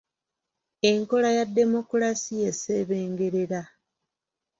[0.91, 3.61] Enkola ya demokulasiya esebengerera.